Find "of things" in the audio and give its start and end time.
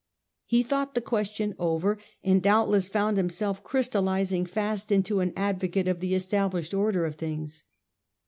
7.05-7.65